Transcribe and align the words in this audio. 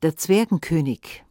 Der 0.00 0.16
Zwergenkönig. 0.16 1.24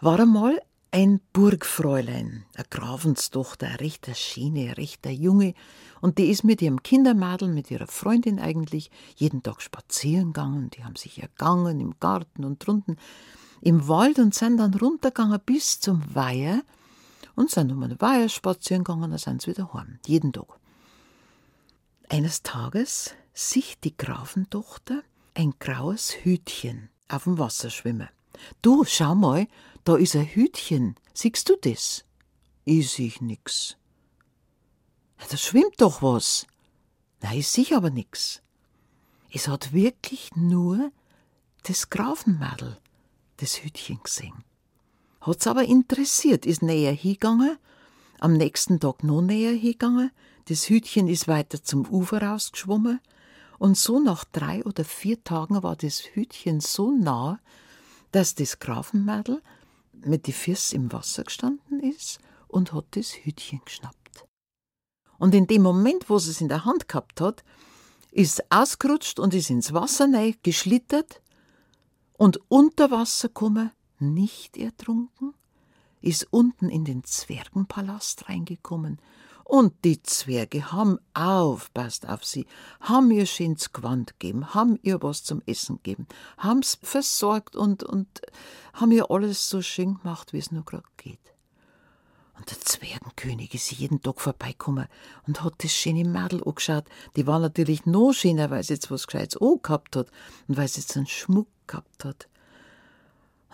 War 0.00 0.20
einmal 0.20 0.58
ein 0.90 1.20
Burgfräulein, 1.34 2.46
eine 2.54 2.64
Grafenstochter, 2.70 3.66
eine 3.66 3.80
rechter 3.80 4.14
Schiene, 4.14 4.70
ein 4.70 4.72
rechter 4.72 5.10
Junge, 5.10 5.52
und 6.00 6.16
die 6.16 6.30
ist 6.30 6.44
mit 6.44 6.62
ihrem 6.62 6.82
Kindermadel, 6.82 7.48
mit 7.48 7.70
ihrer 7.70 7.88
Freundin 7.88 8.38
eigentlich, 8.38 8.90
jeden 9.16 9.42
Tag 9.42 9.60
spazieren 9.60 10.32
gegangen, 10.32 10.70
die 10.70 10.82
haben 10.82 10.96
sich 10.96 11.20
ergangen 11.20 11.78
im 11.78 12.00
Garten 12.00 12.42
und 12.42 12.66
drunten 12.66 12.96
im 13.60 13.86
Wald 13.86 14.18
und 14.18 14.34
sind 14.34 14.56
dann 14.56 14.72
runtergegangen 14.72 15.40
bis 15.44 15.80
zum 15.80 16.02
Weiher 16.14 16.62
und 17.36 17.50
sind 17.50 17.70
um 17.70 17.82
den 17.82 18.00
Weiher 18.00 18.30
spazieren 18.30 18.82
gegangen, 18.82 19.10
dann 19.10 19.18
sind 19.18 19.42
sie 19.42 19.50
wieder 19.50 19.74
heim, 19.74 19.98
jeden 20.06 20.32
Tag. 20.32 20.58
Eines 22.08 22.42
Tages 22.42 23.14
sieht 23.34 23.84
die 23.84 23.94
Grafentochter 23.94 25.02
ein 25.34 25.52
graues 25.58 26.14
Hütchen 26.22 26.88
auf 27.08 27.24
dem 27.24 27.38
Wasser 27.38 27.70
schwimmen. 27.70 28.08
Du, 28.62 28.84
schau 28.84 29.14
mal, 29.14 29.46
da 29.84 29.96
ist 29.96 30.16
ein 30.16 30.26
Hütchen. 30.26 30.96
Siehst 31.12 31.48
du 31.48 31.56
das? 31.56 32.04
Ich 32.64 32.90
sehe 32.90 33.12
nix. 33.20 33.76
Da 35.30 35.36
schwimmt 35.36 35.80
doch 35.80 36.02
was. 36.02 36.46
Nein, 37.20 37.38
ich 37.38 37.48
sehe 37.48 37.76
aber 37.76 37.90
nix. 37.90 38.42
Es 39.32 39.48
hat 39.48 39.72
wirklich 39.72 40.30
nur 40.36 40.92
das 41.64 41.90
Grafenmadel, 41.90 42.78
das 43.38 43.62
Hütchen 43.62 44.00
gesehen. 44.02 44.44
Hat's 45.20 45.46
aber 45.46 45.64
interessiert, 45.64 46.44
ist 46.46 46.62
näher 46.62 46.92
hingegangen, 46.92 47.58
am 48.20 48.34
nächsten 48.34 48.78
Tag 48.80 49.02
noch 49.02 49.22
näher 49.22 49.52
hingegangen, 49.52 50.10
das 50.46 50.68
Hütchen 50.68 51.08
ist 51.08 51.26
weiter 51.26 51.62
zum 51.62 51.86
Ufer 51.86 52.22
rausgeschwommen, 52.22 53.00
und 53.58 53.76
so 53.76 54.00
nach 54.00 54.24
drei 54.24 54.64
oder 54.64 54.84
vier 54.84 55.22
Tagen 55.22 55.62
war 55.62 55.76
das 55.76 56.00
Hütchen 56.00 56.60
so 56.60 56.90
nah, 56.90 57.40
dass 58.12 58.34
das 58.34 58.58
Grafenmädel 58.58 59.42
mit 59.92 60.26
die 60.26 60.32
Füßen 60.32 60.76
im 60.76 60.92
Wasser 60.92 61.24
gestanden 61.24 61.80
ist 61.80 62.18
und 62.48 62.72
hat 62.72 62.86
das 62.92 63.12
Hütchen 63.12 63.60
geschnappt. 63.64 64.26
Und 65.18 65.34
in 65.34 65.46
dem 65.46 65.62
Moment, 65.62 66.10
wo 66.10 66.18
sie 66.18 66.30
es 66.30 66.40
in 66.40 66.48
der 66.48 66.64
Hand 66.64 66.88
gehabt 66.88 67.20
hat, 67.20 67.44
ist 68.10 68.44
ausgerutscht 68.50 69.18
und 69.18 69.34
ist 69.34 69.50
ins 69.50 69.72
Wasser 69.72 70.08
geschlittert 70.42 71.20
und 72.16 72.40
unter 72.48 72.90
Wasser 72.90 73.28
gekommen, 73.28 73.70
nicht 73.98 74.56
ertrunken, 74.56 75.34
ist 76.00 76.28
unten 76.30 76.68
in 76.68 76.84
den 76.84 77.02
Zwergenpalast 77.04 78.28
reingekommen 78.28 78.98
und 79.44 79.84
die 79.84 80.02
Zwerge 80.02 80.72
haben 80.72 80.98
aufpasst 81.12 82.08
auf 82.08 82.24
sie, 82.24 82.46
haben 82.80 83.10
ihr 83.10 83.26
schönes 83.26 83.72
Gewand 83.72 84.18
gegeben, 84.18 84.54
haben 84.54 84.78
ihr 84.82 85.02
was 85.02 85.22
zum 85.22 85.42
Essen 85.46 85.76
gegeben, 85.76 86.06
haben's 86.38 86.78
versorgt 86.82 87.54
und, 87.54 87.82
und 87.84 88.22
haben 88.72 88.90
ihr 88.90 89.10
alles 89.10 89.48
so 89.48 89.62
schön 89.62 89.98
gemacht, 89.98 90.32
wie 90.32 90.38
es 90.38 90.50
nur 90.50 90.64
gerade 90.64 90.84
geht. 90.96 91.18
Und 92.36 92.50
der 92.50 92.60
Zwergenkönig 92.60 93.54
ist 93.54 93.70
jeden 93.70 94.02
Tag 94.02 94.20
vorbeigekommen 94.20 94.88
und 95.26 95.42
hat 95.42 95.54
das 95.58 95.72
schöne 95.72 96.04
Mädel 96.04 96.42
angeschaut. 96.44 96.84
Die 97.14 97.26
war 97.26 97.38
natürlich 97.38 97.86
noch 97.86 98.12
schöner, 98.12 98.50
weil 98.50 98.64
sie 98.64 98.74
jetzt 98.74 98.90
was 98.90 99.06
Gescheites 99.06 99.38
gehabt 99.62 99.94
hat 99.94 100.10
und 100.48 100.56
weil 100.56 100.66
sie 100.66 100.80
jetzt 100.80 100.96
einen 100.96 101.06
Schmuck 101.06 101.48
gehabt 101.66 102.04
hat. 102.04 102.28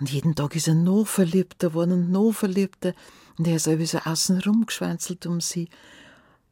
Und 0.01 0.11
jeden 0.11 0.35
Tag 0.35 0.57
ist 0.57 0.67
er 0.67 0.75
noch 0.75 1.07
verliebter 1.07 1.69
geworden 1.69 1.93
und 1.93 2.11
noch 2.11 2.33
verliebter. 2.33 2.95
Und 3.39 3.47
er 3.47 3.57
ist 3.57 3.65
so 3.65 3.99
außen 3.99 4.41
rumgeschwänzelt 4.41 5.27
um 5.27 5.41
sie, 5.41 5.69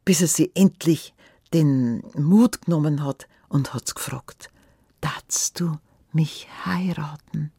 bis 0.05 0.21
er 0.21 0.27
sie 0.27 0.51
endlich 0.53 1.13
den 1.51 2.03
Mut 2.13 2.61
genommen 2.61 3.03
hat 3.03 3.27
und 3.47 3.73
hat's 3.73 3.95
gefragt: 3.95 4.51
Darfst 5.01 5.59
du 5.59 5.79
mich 6.13 6.47
heiraten? 6.65 7.51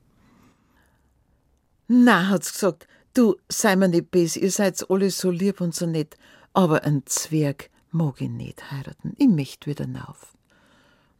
Na, 1.88 2.28
hat's 2.28 2.52
gesagt, 2.52 2.86
du 3.14 3.36
sei 3.48 3.74
mir 3.74 3.88
nicht 3.88 4.12
böse, 4.12 4.38
ihr 4.38 4.52
seid 4.52 4.88
alle 4.88 5.11
so 5.11 5.30
lieb 5.30 5.61
und 5.61 5.74
so 5.74 5.86
nett, 5.86 6.16
aber 6.52 6.84
ein 6.84 7.02
Zwerg 7.06 7.68
mag 7.90 8.20
ich 8.20 8.30
nicht 8.30 8.70
heiraten, 8.70 9.14
ich 9.18 9.29
möchte 9.29 9.68
wieder 9.68 9.89
nauf. 9.89 10.36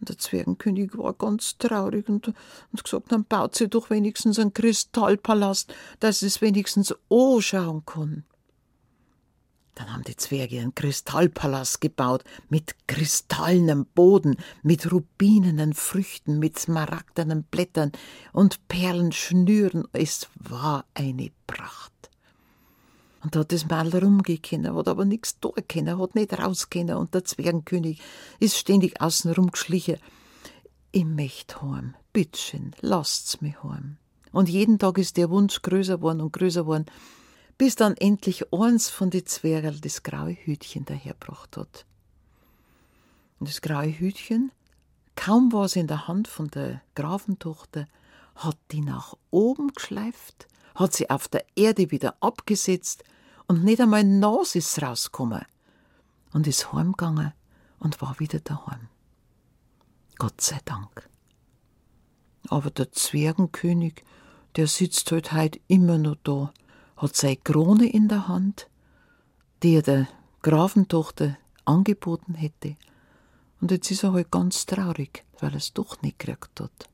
Und 0.01 0.09
der 0.09 0.19
Zwergenkönig 0.19 0.97
war 0.97 1.13
ganz 1.13 1.59
traurig 1.59 2.09
und, 2.09 2.29
und 2.29 2.85
gesagt, 2.85 3.13
dann 3.13 3.25
baut 3.25 3.55
sie 3.55 3.69
doch 3.69 3.91
wenigstens 3.91 4.39
einen 4.39 4.55
Kristallpalast, 4.55 5.73
dass 6.01 6.23
es 6.23 6.41
wenigstens 6.41 6.95
anschauen 7.11 7.85
kann. 7.85 8.25
Dann 9.75 9.93
haben 9.93 10.03
die 10.05 10.17
Zwerge 10.17 10.61
einen 10.61 10.75
Kristallpalast 10.75 11.81
gebaut, 11.81 12.25
mit 12.49 12.75
kristallenem 12.87 13.87
Boden, 13.87 14.37
mit 14.63 14.91
rubinenen 14.91 15.75
Früchten, 15.75 16.39
mit 16.39 16.59
smaragdenen 16.59 17.45
Blättern 17.45 17.93
und 18.33 18.67
Perlenschnüren. 18.69 19.87
Es 19.93 20.29
war 20.35 20.85
eine 20.95 21.31
Pracht. 21.47 22.00
Und 23.23 23.35
da 23.35 23.41
hat 23.41 23.53
das 23.53 23.67
Mädel 23.67 24.03
rumgekennen, 24.03 24.75
hat 24.75 24.89
aber 24.89 25.05
nichts 25.05 25.39
da 25.41 25.51
können, 25.69 25.99
hat 25.99 26.15
nicht 26.15 26.33
rauskennen 26.33 26.97
und 26.97 27.15
der 27.15 27.25
Zwergenkönig 27.25 28.01
ist 28.39 28.57
ständig 28.57 29.01
außen 29.01 29.33
rumgeschlichen. 29.33 29.99
Ich 30.93 31.05
möcht 31.05 31.61
heim, 31.61 31.95
bittschön, 32.13 32.75
lasst's 32.81 33.41
mich 33.41 33.63
heim. 33.63 33.99
Und 34.33 34.49
jeden 34.49 34.79
Tag 34.79 34.97
ist 34.99 35.17
der 35.17 35.31
Wunsch 35.31 35.61
größer 35.61 35.97
geworden 35.97 36.21
und 36.21 36.33
größer 36.33 36.63
geworden, 36.63 36.87
bis 37.59 37.77
dann 37.77 37.95
endlich 37.97 38.53
eins 38.55 38.89
von 38.89 39.11
die 39.11 39.25
Zwergerl 39.25 39.81
das 39.81 40.03
graue 40.03 40.33
Hütchen 40.33 40.87
daherbracht 40.87 41.59
hat. 41.59 41.85
Und 43.39 43.49
das 43.51 43.61
graue 43.61 43.99
Hütchen, 43.99 44.51
kaum 45.15 45.53
war 45.53 45.69
sie 45.69 45.81
in 45.81 45.87
der 45.87 46.09
Hand 46.09 46.27
von 46.27 46.49
der 46.49 46.81
Grafentochter, 46.95 47.87
hat 48.35 48.57
die 48.71 48.81
nach 48.81 49.15
oben 49.31 49.69
geschleift, 49.75 50.49
hat 50.75 50.95
sie 50.95 51.11
auf 51.11 51.29
der 51.29 51.45
Erde 51.57 51.91
wieder 51.91 52.17
abgesetzt 52.21 53.05
und 53.47 53.65
nicht 53.65 53.81
einmal 53.81 54.05
Nas 54.05 54.55
ist 54.55 54.81
rausgekommen 54.81 55.45
und 56.33 56.47
ist 56.47 56.73
heimgegangen 56.73 57.33
und 57.79 58.01
war 58.01 58.19
wieder 58.21 58.41
daheim. 58.41 58.89
Gott 60.19 60.41
sei 60.41 60.59
Dank. 60.65 61.09
Aber 62.49 62.71
der 62.71 62.93
Zwergenkönig, 62.93 64.05
der 64.57 64.67
sitzt 64.67 65.11
halt 65.13 65.33
heut 65.33 65.61
immer 65.69 65.99
noch 65.99 66.17
da, 66.23 66.53
hat 66.97 67.17
seine 67.17 67.37
Krone 67.37 67.91
in 67.91 68.09
der 68.09 68.29
Hand, 68.29 68.69
die 69.63 69.77
er 69.77 69.83
der 69.83 70.09
Grafentochter 70.43 71.37
angeboten 71.65 72.35
hätte. 72.35 72.77
Und 73.61 73.71
jetzt 73.71 73.91
ist 73.91 74.05
er 74.05 74.13
halt 74.13 74.31
ganz 74.31 74.67
traurig, 74.67 75.25
weil 75.39 75.51
er 75.51 75.57
es 75.57 75.73
doch 75.73 76.01
nicht 76.03 76.19
gekriegt 76.19 76.61
hat. 76.61 76.89